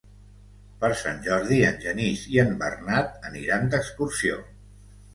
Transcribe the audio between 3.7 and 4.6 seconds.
d'excursió.